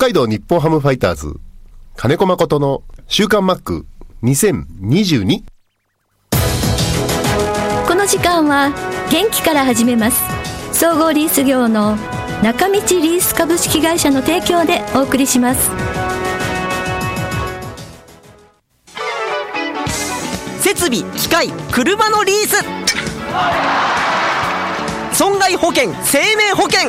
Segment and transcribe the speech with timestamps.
[0.00, 1.34] 海道日本ハムファイターズ、
[1.96, 3.84] 金子誠の週刊マック
[4.22, 5.42] 2022。
[7.84, 8.70] この時間は
[9.10, 10.22] 元気から始めます。
[10.70, 11.96] 総合リース業の
[12.44, 15.68] 中道リース株式会社の提供でお送りします。
[20.60, 22.64] 設備機械車のリース
[25.18, 26.88] 損害保険生命保険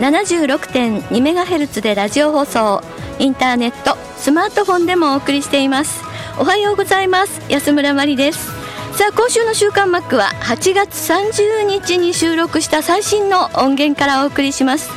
[0.00, 2.82] 76.2MHz でラジオ放送
[3.18, 6.02] インターネットスマートフォンでもお送りしています。
[6.38, 7.42] おはようございます。
[7.50, 8.50] 安村麻里です。
[8.96, 14.90] さあ今週の週刊マックは8月30日に収録した最新の音源からお送りします。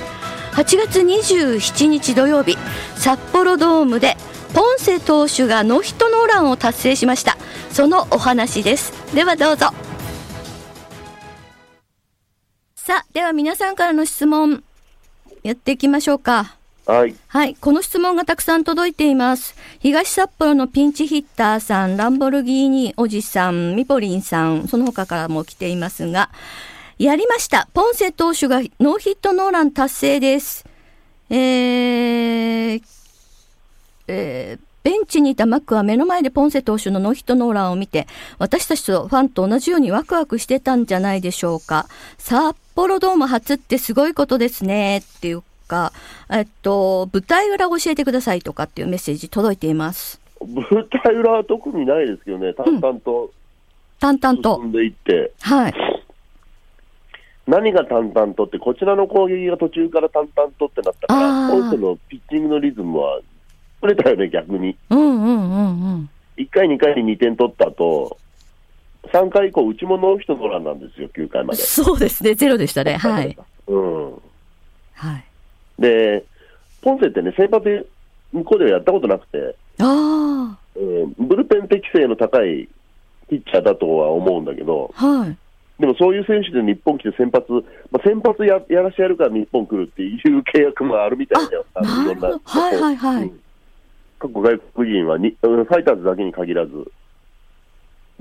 [0.54, 2.58] 8月27日土曜日
[2.96, 4.16] 札幌ドームで
[4.54, 7.38] ポンセ投手がノーヒットノーランを達成しました。
[7.72, 8.94] そのお話です。
[9.14, 9.68] ではどうぞ。
[12.78, 14.64] さあでは皆さんからの質問。
[15.44, 16.56] やっていきましょうか
[16.86, 17.16] はい。
[17.28, 17.56] はい。
[17.56, 19.56] この質問がたくさん届いています。
[19.80, 26.30] 東札幌のピンチヒッターさん、ランボルギーニおじさん、ミポリンさん、その他からも来ていますが、
[26.98, 27.70] やりました。
[27.74, 30.66] ポンセ投手がノーヒットノーラン達成です。
[31.30, 32.84] えー、
[34.08, 38.06] えーベンチにいたマックは目の前でポンセ投手のノーヒットノーランを見て、
[38.38, 41.88] 私たちとファンと同じようにワクワクしてたんじゃないでしょうか。
[42.18, 45.92] 札幌ドーム初ってすごいことですね、っていうか、
[46.32, 50.20] えっと、舞台裏を教えてくださいとかっていうメッセージ届いています。
[50.42, 50.66] 舞
[51.04, 53.32] 台裏は特にないですけどね、淡々と
[54.00, 54.70] 淡々と進。
[54.70, 55.74] んでいって、はい。
[57.48, 63.20] 何が淡々とって、こちらの攻撃が途中から淡々とってなったから、あーポンセのピッチングのリズムは
[63.82, 64.76] 取れたよね、逆に。
[64.90, 66.10] うんうんうんうん。
[66.38, 68.18] 1回、2回に2点取った後
[69.12, 71.62] 3回以降、うちもノーヒットノーランなんですよ、9回まで。
[71.62, 72.98] そうですね、ゼロでしたね。
[72.98, 73.38] はい。
[73.68, 74.12] うん、
[74.94, 75.26] はい。
[75.80, 76.24] で、
[76.82, 77.90] ポンセってね、先発、
[78.32, 82.68] 向こうではやったことなくて、あうんブルペン適性の高い
[83.30, 85.38] ピッチャーだとは思うんだけど、あ、はい。
[85.80, 87.52] でもそういう選手で日本来て先発、
[87.92, 93.40] まあ、先発ややらしてやるから日本来るっていう契約もあるみたいだよ、あなるほどはいはいはいうん
[94.20, 96.72] 各外国人はにうんファイターズだけに限らず、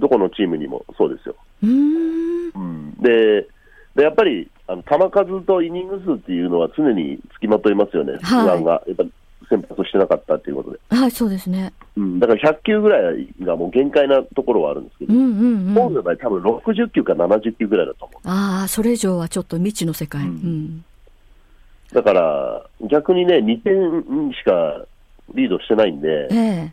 [0.02, 1.36] どこのチームにもそうですよ。
[1.62, 2.50] うーん。
[2.54, 3.46] うん、で
[3.94, 9.04] でやっぱりあの球数とイニング数っていうのは常につきまといますよね、不安が、やっぱ
[9.48, 11.72] 先発してなかったっていうことで、はい、そうですね。
[11.96, 15.94] うん、だから100球ぐらいがもう限界なところはあるんですけど、うんうんうん。
[15.94, 18.20] の場合、多分60球か70球ぐらいだと思う。
[18.24, 20.22] ああ、それ以上はちょっと未知の世界。
[20.22, 20.84] ううんん。
[21.92, 24.84] だから、逆にね、2点しか
[25.34, 26.72] リードしてないんで、ええ。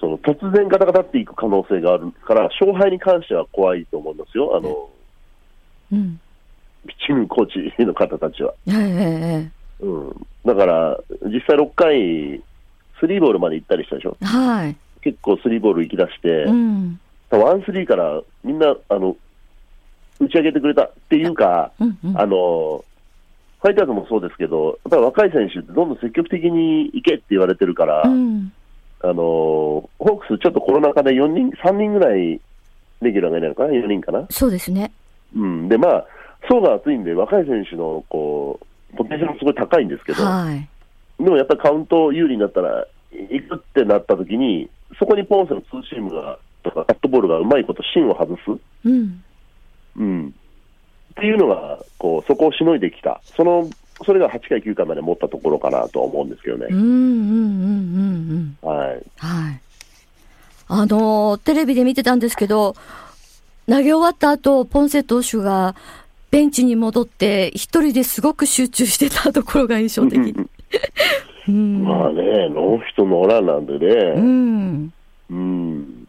[0.00, 4.88] その突然ガタガタっていく可能性があるから、勝敗に関しては怖いと思いますよ、あの、
[5.92, 6.20] うん。
[6.86, 7.46] ピッチングコー
[7.76, 8.54] チの方たちは。
[8.66, 10.26] うん。
[10.46, 12.42] だから、実際6回、
[12.98, 14.16] スリーボールまで行ったりしたでしょ？
[14.20, 14.26] ええ。
[14.26, 14.76] はい。
[15.02, 17.00] 結構スリーボール行き出して、うん。
[17.30, 19.16] ワンスリーからみんな、あの、
[20.18, 22.18] 打ち上げてくれたっていうか、うんうん。
[22.18, 22.84] あの、
[23.62, 28.52] ファイターズもそうですけど、やっぱり若い選手ってどんどん積極的に行けって言われてるから、うん。
[29.02, 32.40] あの、ホークスちょっとコロナ禍で4人、3人ぐらい
[33.00, 34.26] レギュラーがいないのかな ?4 人かな？
[34.30, 34.92] そうですね。
[35.34, 35.68] うん。
[35.68, 36.06] で、まあ、
[36.48, 38.60] 層が厚いんで、若い選手の、こ
[38.92, 40.68] う、ポテンシャルもすごい高いんですけど、はい。
[41.22, 44.68] でもやっぱりカウント有利になったら、行くってなった時に、
[44.98, 48.60] そこにポンセのツーシームが、とかカットボールがうまいこと芯を外す。
[48.84, 49.22] うん。
[49.96, 50.26] うん。
[50.28, 53.20] っていうのが、こう、そこをしのいできた。
[53.24, 53.68] その、
[54.04, 56.66] それが8回、9回まで持ったところかなとは思うんですけどね。
[56.70, 58.68] うんうんうんうんうん。
[58.68, 59.02] はい。
[59.18, 59.60] はい。
[60.68, 62.74] あのーテレビで見てたんですけど、
[63.68, 65.74] 投げ終わった後、ポンセ投手が
[66.30, 70.34] ベンチに戻って、一人ですごく集中してたところが印象的。
[71.48, 71.84] うん。
[71.84, 74.92] まあね、ノーヒットノーランなんでうね、ん。
[75.30, 76.06] うん。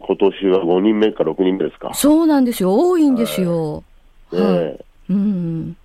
[0.00, 1.92] 今年は5人目か6人目ですか。
[1.94, 2.74] そうなんですよ。
[2.74, 3.84] 多いんですよ。
[4.32, 5.76] ねはいうん。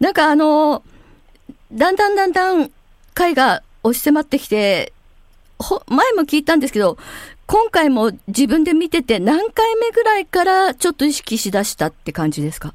[0.00, 0.82] なんかあの、
[1.72, 2.70] だんだんだんだん
[3.14, 4.92] 回が押し迫ってきて、
[5.58, 6.98] ほ前も聞いたんですけど、
[7.46, 12.74] 今回も自分で見てて何回目ぐらいからちょっと意識しだしたって感じですか？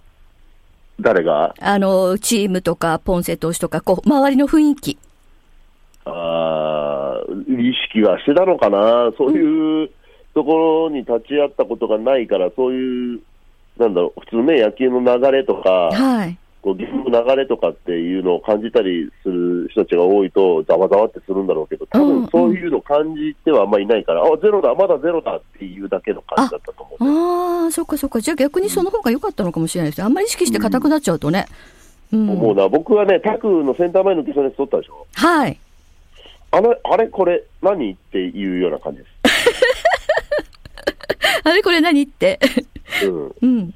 [1.00, 1.53] 誰が？
[1.59, 4.97] あの、チームとか、ポンセ投手とか、こう、周りの雰囲気。
[6.06, 9.89] ああ、意識はしてたのかな、そういう
[10.33, 13.19] ところに立ち会ったことがないから、そういう、
[13.77, 16.38] なんだろう、普通ね、野球の流れとか、はい。
[17.12, 27.63] 流れとかっていうのを感じたりする人たちが多いと、ざわざわってするんだろうけど、多うんうん分そういうのを感じてはあんまりいないから、あ、ゼロだ、まだゼロだっていうだけの感じだったと思う。
[27.63, 28.19] ああ、そっかそっか。
[28.19, 30.06] じゃあ逆にその方が良かったのかもしれないですね。
[30.06, 31.46] あんまり意識して硬くなっちゃうとね。
[32.12, 32.30] うん。
[32.30, 35.06] 思うな、僕はね、タクのセンター前の決勝のやつ取ったでしょ。
[35.13, 35.58] はい。
[36.52, 39.12] あれ、あれ、これ、何っていうような感じです。
[41.44, 42.40] あれこれ何って？
[43.04, 43.36] うん。
[43.42, 43.74] うん。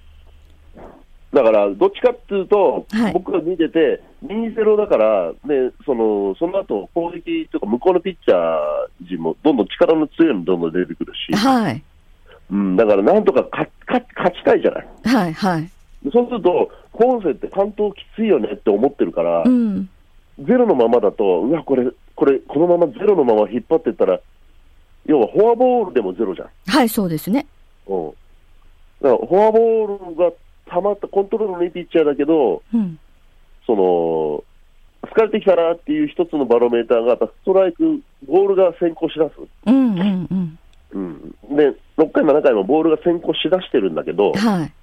[1.36, 11.84] だから、どっちかっていうと、はい僕が見てて、2-0だから、ね、その、その後攻撃とか、向こうのピッチャー陣も、どんどん力の強いのどんどん出てくるし、はい。
[12.50, 13.70] うん、だからなんとか勝
[14.32, 14.88] ちたいじゃない。
[15.04, 15.34] はい。
[15.34, 15.70] はい。
[16.14, 19.90] そうすると、ポンセって関東きついよねって思ってるから、うん。
[20.40, 24.22] ゼロのままだと、うわ、これ、これ、このままゼロのまま引っ張ってったら、
[25.06, 26.50] 要はフォアボールでもゼロじゃん。
[26.68, 27.46] はい、そうですね。
[27.88, 28.10] うん。
[29.02, 30.32] だから、フォアボールが
[30.66, 33.00] たまった、コントロールのいいピッチャーだけど、うん。
[33.66, 34.44] その、
[35.10, 39.34] 疲れてきたなっていう一つのバロメーターが、やっぱストライク、ボールが先行しだす。
[39.66, 40.60] うんうんうん。
[40.92, 41.56] うん。
[41.56, 44.74] で、6回、7回もボールが先行しだしてるんだけど、はい。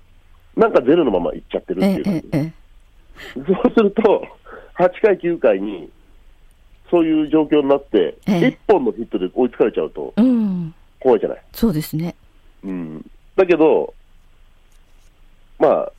[0.58, 2.52] なんかゼロのままいっちゃってるってえいうえ、ええ。
[3.34, 3.44] そう
[3.74, 4.26] すると、
[4.78, 5.88] 8回、9回に、
[6.90, 10.74] そういう状況になって、ええ1本のヒットで追いつかれちゃうとうん。
[11.00, 11.42] 怖いじゃない。
[11.52, 12.14] そうですね。
[12.62, 13.94] うん、だけど、
[15.62, 15.92] まあ、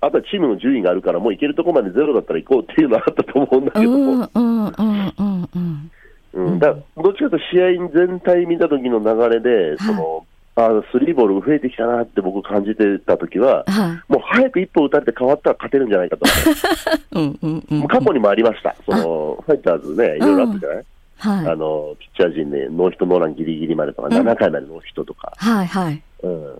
[0.00, 4.72] あとはチームの順位があるから、もういけるところまでゼロだったら行こうっていうのはあったと思うんだけど、うんうんうん
[5.18, 5.90] うんうん。
[6.32, 16.24] うん、だどっちかというと試合全体見た時の流れで、そのあスリーボール増えてきたなって僕感じてた時は、はもう早く一本打たれて変わったら勝てるんじゃないかと。
[17.12, 17.20] う。
[17.20, 17.38] ん
[17.70, 20.84] うん過去にもありました、そのファイターズね、いろいろあったじゃない、
[21.18, 21.52] はい。
[21.52, 24.14] あのピッチャー陣でノーヒットノーランギリギリまでとか、うん。
[24.14, 26.02] 7回までノーヒットとか、はいはい。
[26.22, 26.58] うん、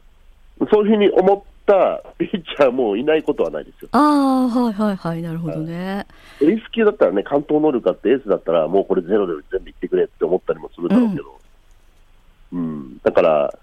[0.70, 3.88] そういうふうに思ったピッチャーもいないことはないですよ。
[3.92, 5.22] ああ、はいはいはい。
[5.22, 6.06] なるほどね。
[6.40, 11.38] エース級だったらね、関東能力あってエースだったら、もうこれゼロで全部いってくれって思ったりもするだろうけど、
[12.52, 13.58] うんだから、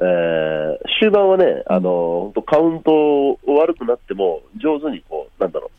[0.00, 5.70] えー終盤はね、あの本当カウント悪くなっても、上手にこう、なんだろ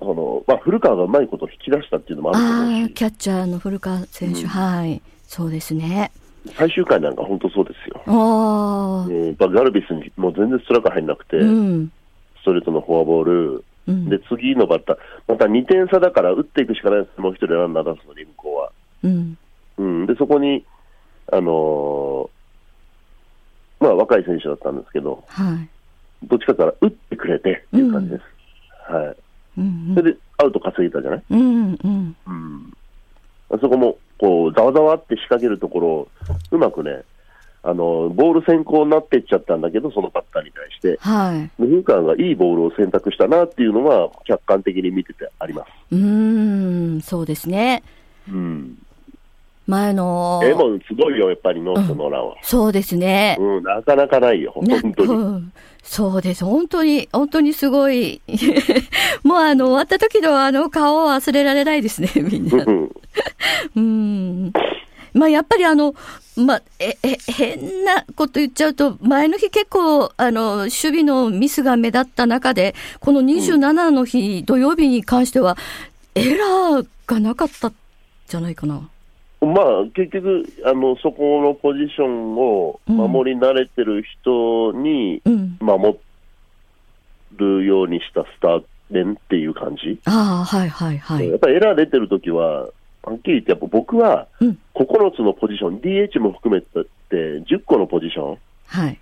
[0.00, 4.42] う、そのまあ、古川がうまいことを引き出したっていうのもあるとあ思うし、あ、キャッチャーの古川選手。
[4.42, 5.02] うんはい。
[5.26, 6.10] そうですね。
[6.56, 7.77] 最終回なんか本当そうです
[8.08, 8.14] よ。
[8.14, 9.06] ああ。
[9.06, 11.92] うんやっぱガルビスにもう全然ストライク入んなくて、うん。
[12.40, 14.08] ストレートのフォアボール、うん。
[14.08, 18.72] で次のバッター、また2点差だから打っていくしかないです、もう一人ランナー出すのに、向こうは。
[19.04, 19.38] うん。
[19.78, 20.64] うん、でそこに、
[21.32, 22.38] あのー
[23.80, 25.68] まあ、若い選手だったんですけど、はい。
[26.26, 28.22] どっちかというと打ってくれてっていう感じです。
[28.92, 29.16] はい、
[29.58, 31.40] うんそれでアウト稼げたじゃない、うん。
[31.40, 32.16] うんうん。
[32.26, 32.72] うん、
[33.50, 36.08] あそこもこうざわざわって仕掛けるところを
[36.50, 37.02] うまくね、
[37.62, 41.50] あのボール先行になっていっちゃったんだけど、そのバッターに対して、はい。
[41.56, 45.68] 古川がいいボールを選択したなっていうのは、客観的に見ててあります。
[45.92, 47.82] うーん、そうですね。
[48.28, 48.78] うん、
[49.66, 50.40] 前の。
[50.42, 52.36] でもすごいよ、やっぱりノートノーランは。
[52.42, 53.36] そうですね。
[53.40, 55.12] うん、なかなかないよ、本な当に。
[55.12, 55.52] うん
[55.82, 56.44] そうです。
[56.44, 58.20] 本当に、本当にすごい。
[59.24, 62.62] もうあの、終わった時のあの顔を忘れられないですね、みんな。
[62.62, 62.90] うん
[63.74, 64.52] うん。
[65.18, 65.94] まあやっぱりあの、
[66.36, 75.56] まあ、え、え、変なこと言っちゃうと、前の日結構、あの、守備のミスが目立った中で、この27の日、土曜日に関しては、
[76.14, 77.74] エラーがなかったん
[78.28, 78.88] じゃないかな。
[79.40, 85.56] まあ、結局あの、そこのポジションを守り慣れてる人にうん。
[85.60, 85.96] 守
[87.36, 91.36] るようにしたスターレンっていう感じ、ああ、はいはいはいや。
[91.36, 92.68] っぱりエラー出てるときは、
[93.08, 94.58] はっきり言って、やっぱ僕はうん。
[94.74, 98.98] 9つのポジション、DH も含めて10個のポジション、はい。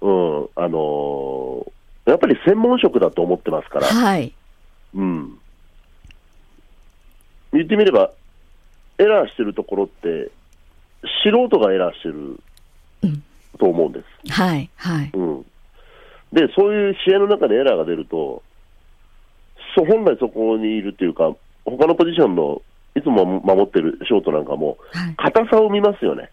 [0.00, 1.72] うんあのー
[2.08, 4.32] やっぱり専門職だと思ってますから、はい。
[4.94, 5.38] うん、
[7.52, 8.12] 言ってみれば、
[8.96, 10.30] エラーしてるところって、
[11.22, 12.40] 素人がエラーしてる
[13.02, 13.22] うん
[13.58, 14.32] と思うんです。
[14.32, 14.70] はい。
[14.76, 15.10] はい。
[15.12, 15.42] うん、
[16.32, 18.42] で、そういう試合の中でエラーが出ると、
[19.76, 21.34] そ本来そこにいるっていうか、
[21.66, 22.62] 他のポジションの
[22.98, 25.14] いつも守ってるショートなんかも、はい。
[25.16, 26.30] 硬さを見ますよね。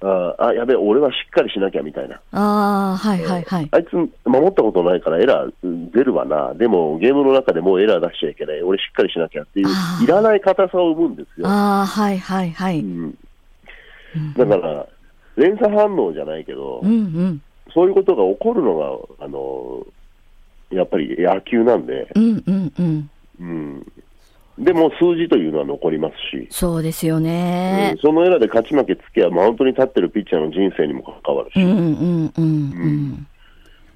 [0.00, 2.20] ああ、やべえ、俺はしっかりしなきゃみたいな。
[2.32, 3.68] ああ、はいはいはい。
[3.70, 3.94] あいつ
[4.24, 6.54] 守ったことないからエラーうん出るわな。
[6.54, 8.62] でもゲームの中でもうエラー出しちゃいけない。
[8.62, 9.68] 俺しっかりしなきゃっていう
[10.02, 11.48] いらない硬さを生むんですよ。
[11.48, 12.80] ああ、はいはいはい。
[12.80, 14.86] ううんん、だから、
[15.36, 17.40] 連鎖反応じゃないけど、うん。
[17.72, 18.76] そういうことが起こるの
[19.18, 19.84] が、あの、
[20.70, 23.10] やっぱり野球なんで、うんうんうん。
[23.40, 23.86] うん、
[24.58, 27.98] でも数字というのは残りますし、そうですようねん。
[27.98, 33.26] そのエラーで勝ち負けつけば、マウンドに立ってるピッチャーの人生にも関わるし、うんうんうんうん。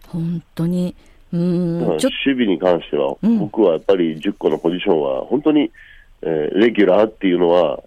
[0.09, 0.95] 本当に。
[1.31, 5.71] うん守備に関しては、うん僕はやっぱり10個のポジションは、本当に、
[6.23, 7.81] えーレギュラーっていうのは、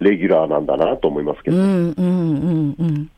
[0.00, 3.10] レギュラーなんだなと思いますけど、うんうんうんうん。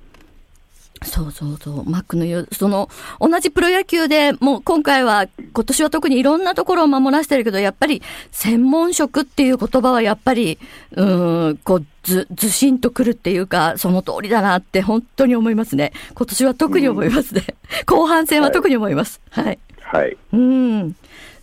[1.04, 1.90] そうそうそう。
[1.90, 2.88] マックの言う、その、
[3.20, 10.58] 同じプロ野球でもう今回は、今年は特にいろんなところを守らせてるけど、やっぱり専門職っていう言葉はやっぱり、
[10.92, 15.92] うーん、こう、ず、ずしんとくるっていうか、その通りだなって本当に思いますね。
[16.14, 17.42] 今年は特に思いますね。
[17.86, 19.20] 後半戦は特に思います。
[19.30, 20.96] はいはい、うん。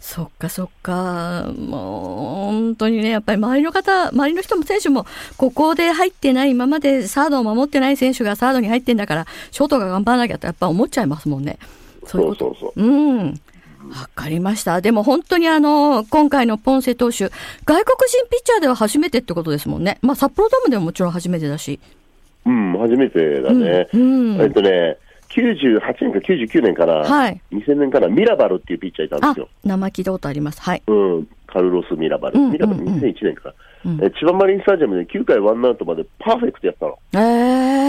[0.03, 1.50] そっかそっか。
[1.57, 5.07] もう、本当にね、やっぱり周りの方、周りの人も選手も、
[5.38, 11.57] ここで入ってない、今までサードを守ってない選手がサードに入ってんだから、ショートが頑張らなきゃってやっぱ思っちゃいますもんね。
[12.05, 12.53] そういうこと。
[12.60, 13.27] そうそううん。
[13.29, 14.81] わかりました。
[14.81, 17.29] でも本当にあの、今回のポンセ投手、
[17.63, 20.00] 外国人ピッチャーでは初めてってことですもんね。
[20.01, 21.79] まあ、札幌ドームでももちろん初めてだし。
[22.45, 23.88] うん、初めてだね。
[23.93, 24.98] うんうんえっとね、
[25.35, 30.61] 98年か99年から、はい2000年からミラバルっていうピッチャーいたんあですよ。、生聞いたことあります。
[30.61, 30.83] はい。
[30.87, 32.39] うん、カルロス・ミラバル。
[32.39, 36.97] うんミラバルうんうん2001年から、うんえ千葉マリンスタジアムで9回ワンアウトまでパーフェクトやったの。
[37.13, 37.17] え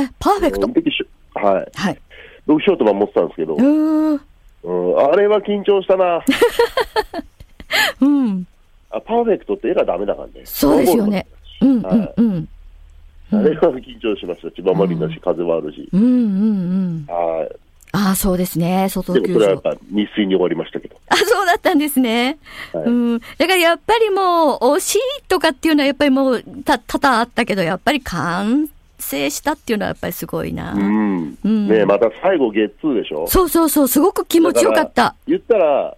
[0.04, 0.66] ー、パーフェクト？
[0.66, 1.44] うん。
[1.54, 1.66] はい。
[1.74, 1.98] はい。
[2.46, 3.62] 僕、ショートマン持ってたんですけど、うー
[4.16, 4.20] ん。
[4.64, 6.22] うん、あれは緊張したな。
[8.00, 8.46] うん。
[8.90, 10.32] あパーフェクトってエラーダメだからね。
[10.44, 11.26] そうですよね。
[11.60, 12.48] うんうんはいうん。
[13.38, 14.50] あれは緊張しました。
[14.50, 15.88] 千葉マリンだし、風はあるし。
[15.92, 17.06] うんうんうん。
[17.08, 17.48] は
[17.92, 18.88] ああ、そうですね。
[18.90, 19.22] 外い。
[19.22, 19.62] で球場もそれはやっ。
[19.62, 20.96] ぱ日水に終わりましたけど。
[21.08, 22.38] あ、そうだったんですね。
[22.72, 23.18] はいうん。
[23.20, 24.98] だからやっぱりもう、惜しい
[25.28, 30.72] とかっていうのはやっぱりもう、た、多々あったけど、やっぱり完成したっていうのはやっぱりすごいな。
[30.72, 31.38] うん。
[31.44, 33.28] うんねまた最後ゲッツーでしょ。
[33.28, 35.14] そうそうそう、すごく気持ちよかった。
[35.28, 35.96] 言ったら、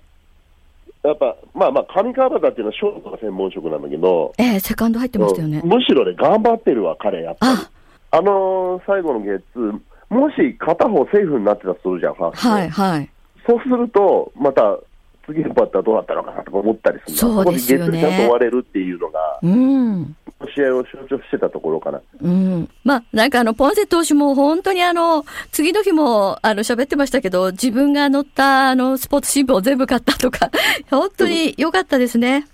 [1.07, 5.69] やっぱ、まあまあ、上川端っていうのはショートが専門職なんだけど、ええセカンド入ってましたよねうん。
[5.69, 7.53] むしろね、頑張ってるわ、彼、やっぱり。
[7.53, 7.71] あ、
[8.19, 13.11] あのー最後のゲッツー、もし片方セーフになってたとするじゃん、ファーストはいはい。
[13.47, 14.79] そうすると、また
[15.27, 20.17] 次のバッターどうだったのかなとか思ったりするそうですよねここでゲッツーちゃんと終われるっていうのが、うん。
[20.55, 22.01] 試合を象徴してたところかな。
[22.21, 22.69] うん。
[22.85, 30.51] まあ、なんかあの、ポンセ投手も本当にあの、次の日も、あの、喋ってましたけど、自分が乗ったあの、スポーツ新聞を全部買ったとか、
[30.91, 32.47] 本当に良かったですね。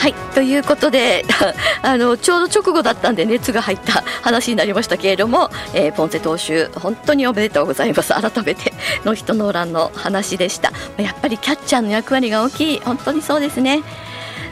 [0.00, 0.14] はい。
[0.34, 1.26] ということで、
[1.82, 8.14] あの、ちょうど直後だったんで熱が入った話になりましたけれども、えーポンセ投手、本当におめでとうございます。
[8.14, 8.72] 改めて、
[9.04, 10.72] ノーヒットノーランの話でした。
[10.96, 12.80] やっぱりキャッチャーの役割が大きい。
[12.82, 13.82] 本当にそうですね。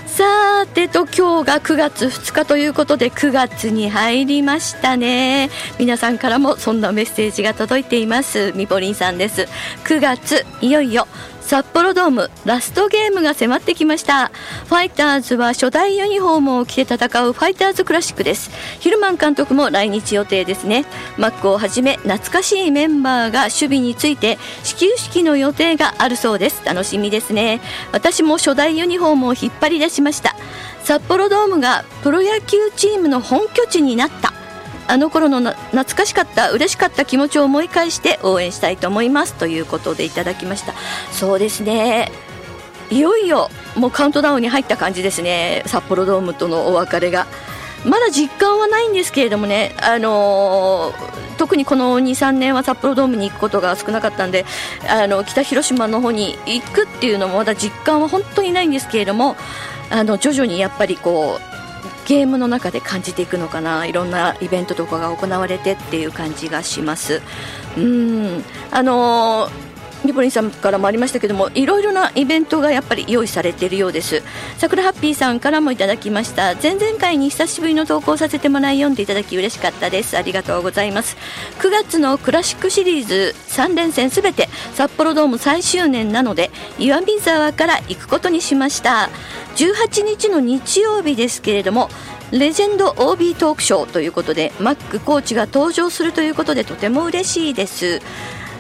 [0.06, 9.46] さてと今日が9月2日ということで9月に入りましたね皆さんからもそんなメッセージが届いていますみぽりんさんです
[9.84, 11.06] 9月いよいよ
[11.48, 14.30] 札幌ドームラストゲームが迫ってきました。
[14.66, 18.50] ファイターズは初代ユニフォームを着て戦うファイターズクラシックです。
[18.80, 20.84] ヒルマン監督も来日予定ですね。
[21.16, 26.62] マックをはじめ懐かしいメンバーが守備について始球式の予定があるそうです。
[26.66, 27.62] 楽しみですね。
[27.92, 30.36] 私も初代ユニフォームを引っ張り出しました。
[30.84, 34.34] 札幌ドームがプロ野球チームの本拠地になった。
[34.88, 40.74] あの頃の懐かしかった嬉しかった気持ちを思い返して応援したいと思いますということでいただきました。
[41.12, 42.10] そうですね。
[42.90, 45.62] いよいよもうカウントダウンに入った感じですね。
[45.66, 47.26] 札幌ドームとのお別れが。
[47.84, 54.44] まだ実感はないんですけれどもね、あのー特にこの2、3年は札幌ドームに行くことが少なかったんで、
[54.88, 59.36] あの北広島の方に行くっていうのもまだ実感は本当にないんですけれども、
[59.88, 61.57] あの徐々にやっぱりこう
[62.08, 67.20] ゲームの中で感じていくのかないろんなイベントとかが行われてっていう感じがします。
[67.76, 69.68] うんあのー
[70.04, 74.22] リポリンさんからもありましたけどもいろいろなイベントがやっぱり用意されているようです。
[74.56, 76.54] 桜ハッピーさんからもいただきました。
[76.54, 80.16] 前々回に久しぶりの投稿させてもらい読んでいただき嬉しかったです。
[80.16, 81.16] ありがとうございます。
[81.58, 89.10] 9月のクラシックシリーズ3連戦すべて札幌ドーム最終年なので岩見沢から行くことにしました。
[89.56, 91.90] 18日の日曜日ですけれども
[92.30, 98.00] レジェンド OB トークショーということでマックコーチが登場するということでとても嬉しいです。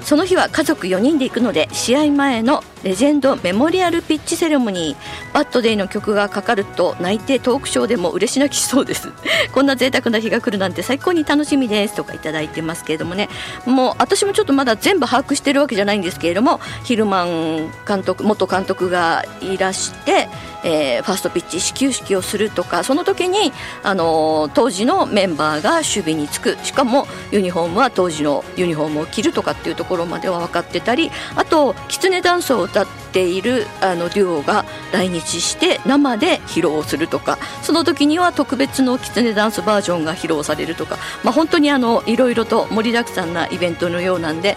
[0.08, 5.34] その日は家族4人で行くので試合前のレジェンドメモリアルピッチセレモニー。
[5.34, 9.12] バットデイの曲がかかると泣いてトークショーでも嬉し泣きしそうです。
[9.52, 11.94] こんな贅沢な日が来るなんて最高に楽しみです。
[11.94, 13.28] とかいただいてますけれどもね。
[13.66, 20.28] もう私もちょっとまだ全部把握してるわけじゃないんですけれどもヒルマン監督元監督がいらして
[20.64, 26.56] えー、ファーストピッチ始球式をするとかその時に、あのー、当時のメンバーが守備につく。
[26.62, 44.56] しかもユニフォームは当時のユニフォームを着るとかっていうところまでは分かってたりあとキツネダンスを歌っているあのデュオが来日して生で披露するとかその時には特別のキツネダンスバージョンが披露されるとか、まあ、本当にあのいろいろと盛りだくさんなイベントのようなんで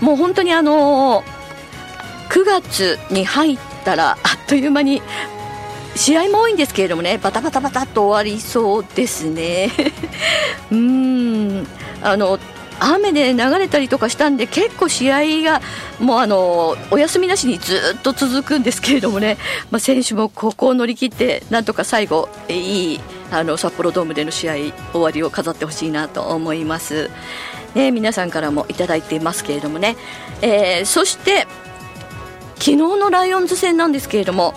[0.00, 1.22] もう本当にあの
[2.30, 5.02] 9月に入ったらあっという間に
[5.94, 9.70] 試合も多いんですけれどもねバタバタバタと終わりそうですね。
[10.72, 11.66] うん。
[12.02, 12.38] あの
[12.82, 15.60] 雨で流れたりとかしたんで結構試合が
[16.00, 19.38] もうあのお休みなしにずっと続くんですけれどもね、
[19.70, 24.54] まあ、選手もここを乗り切ってなんとか最後いいあの札幌ドームでの試合
[24.92, 27.10] 終わりを飾ってほしいなと思います。
[27.74, 29.96] ね、皆さんからもいただいていますけれどもね、
[30.42, 31.46] えー、そして
[32.56, 34.54] 昨日のライオンズ戦なんですけれども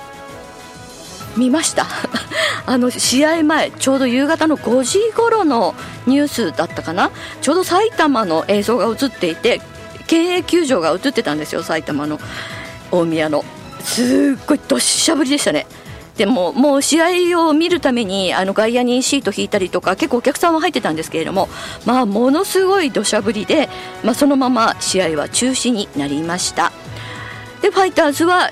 [1.38, 1.86] 見ました。
[2.68, 5.76] あの試合前ちょうど夕方の5時頃の
[6.08, 7.12] ニュースだったかな？
[7.42, 9.62] ちょうど埼玉の映像が映っていて
[10.08, 12.20] 経営球場が映ってたんですよ埼玉の。
[12.92, 13.44] 大宮の。
[13.82, 15.68] すっごいどっしゃぶりでしたね。
[16.18, 21.50] でももう試合を見るためにあの外野にシート引いたりとか結構お客さんは入ってたんですけれども、
[21.86, 23.70] まあ、ものすごい土砂降りで、
[24.04, 26.72] まあ、そのまま試合は中止になりました。
[27.62, 28.50] でファイターズは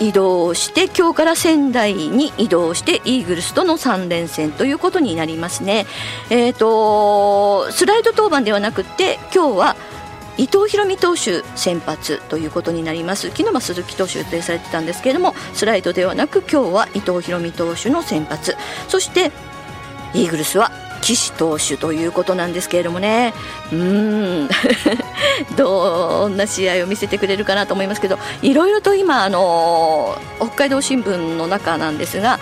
[0.00, 5.86] 移動して今日から仙台に移動してイーグルスとの3連戦ということになりますね。
[6.30, 9.76] えーと、スライド登板ではなくて今日は
[10.38, 18.56] 伊藤大海投手先発ということになります昨日は鈴木投手予定されてたんですけれどもスライドではなく今日は伊藤大海投手の先発
[18.88, 19.32] そして
[20.14, 23.34] イーグルスは岸投手ということなんですけれどもね。
[23.72, 24.48] うーん。
[25.56, 32.38] どんな試合を見せてくれるかなと思いますけどいろいろと今あの北海道新聞の中なんですが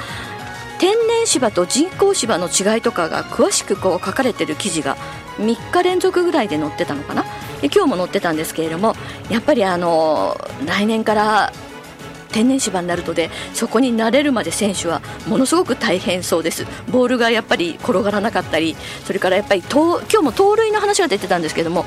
[0.78, 4.96] 天然芝と人工芝の違いとかが詳しくこう書かれてる記事が
[5.38, 7.24] 3日連続ぐらいで載ってたのかな。
[7.60, 8.94] で今日も載ってたんですけれども
[9.28, 11.52] やっぱりあの来年から
[12.38, 16.66] 天然芝になるとでそこに慣れるまで選手はものすごく大変そうです。
[16.88, 21.84] ボールがやっぱり転がらなかったりそれからやっぱり今日も盗塁の話が出てたんですけども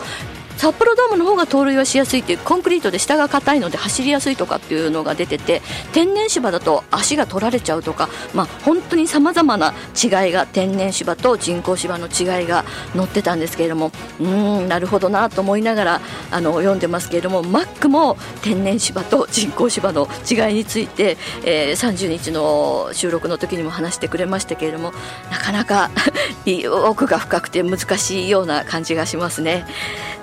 [0.61, 12.63] 札幌ドームの方が盗塁はしやすいっていうコンクリートで下が硬いので走りやすいとかっていうのが出てて天然芝だと足が取られちゃうとか、まあ、本当にさまざまな違いが天然芝と人工芝の違いが
[12.95, 24.93] 載ってたんですけれどもうんなるほどなと思いながらあの読んでますけれどもマックも天然芝と人工芝の違いについて、えー、30日の収録の時にも話してくれましたけれども
[25.31, 25.89] なかなか
[26.85, 29.65] 奥が深くて難しいような感じがしますね。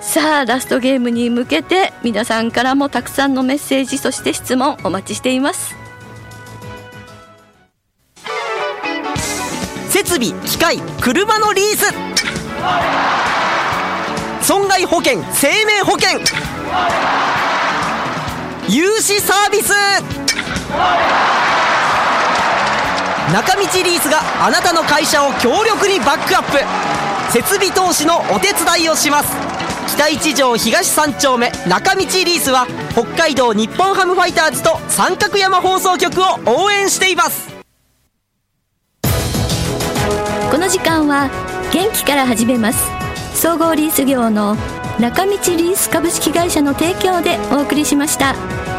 [0.01, 5.75] さあラストゲームに向けて皆さんからもたくさんのメッセージそして質問お待ちしています。
[9.89, 11.93] 設備機械車のリース。
[14.41, 16.19] 損害保険生命保険。
[18.69, 19.73] 融資サービス。
[23.33, 27.31] 中道リースがあなたの会社を強力にバックアップ。
[27.31, 29.48] 設備投資のお手伝いをします。
[29.95, 37.49] 北一条東三丁目中道リースは北海道日本ハムファイターズと三角山放送局を応援しています
[40.51, 41.29] この時間は
[41.73, 42.89] 元気から始めます
[43.33, 44.55] 総合リース業の
[44.99, 48.78] 中道リース株式会社の提供でお送りしました。